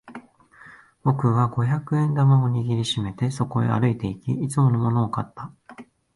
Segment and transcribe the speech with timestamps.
[1.03, 5.51] 僕は五百円玉を握り締めてそこへ歩いていき、いつものものを買った。